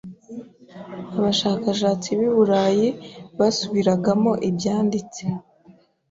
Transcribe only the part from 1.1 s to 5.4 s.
abashakashatsi b’i Burayi basubiragamo ibyanditse